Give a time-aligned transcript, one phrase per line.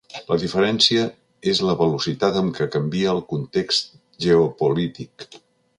[0.29, 1.03] La diferència
[1.51, 3.95] és la velocitat amb què canvia el context
[4.29, 5.33] geopolític.